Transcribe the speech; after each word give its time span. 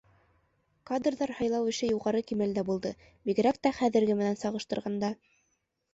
Кадрҙар 0.89 1.33
һайлау 1.39 1.69
эше 1.73 1.89
юғары 1.91 2.23
кимәлдә 2.31 2.65
булды, 2.71 2.95
бигерәк 3.31 3.63
тә 3.69 3.73
хәҙерге 3.83 4.17
менән 4.25 4.41
сағыштырғанда. 4.45 5.17